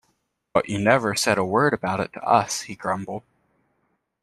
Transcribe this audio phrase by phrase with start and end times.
[0.55, 3.21] "But you never said a word about it to us," he grumbled.